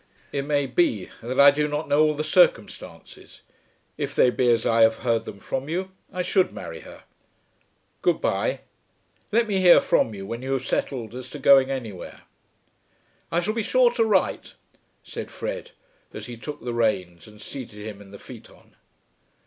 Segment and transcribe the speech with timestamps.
[0.31, 3.43] "It may be that I do not know all the circumstances.
[3.99, 7.03] If they be as I have heard them from you, I should marry her.
[8.01, 8.61] Good bye.
[9.31, 12.21] Let me hear from you, when you have settled as to going anywhere."
[13.31, 14.55] "I shall be sure to write,"
[15.03, 15.69] said Fred
[16.15, 18.75] as he took the reins and seated him in the phaeton.